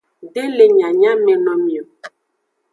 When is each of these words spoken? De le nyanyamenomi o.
De 0.33 0.43
le 0.55 0.65
nyanyamenomi 0.77 1.75
o. 1.83 1.83